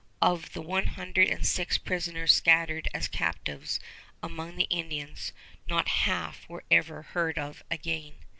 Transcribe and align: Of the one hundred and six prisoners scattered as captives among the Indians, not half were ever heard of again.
Of 0.19 0.53
the 0.53 0.63
one 0.63 0.87
hundred 0.87 1.27
and 1.27 1.45
six 1.45 1.77
prisoners 1.77 2.33
scattered 2.33 2.87
as 2.91 3.07
captives 3.07 3.79
among 4.23 4.55
the 4.55 4.63
Indians, 4.63 5.31
not 5.67 5.87
half 5.89 6.49
were 6.49 6.63
ever 6.71 7.03
heard 7.03 7.37
of 7.37 7.61
again. 7.69 8.15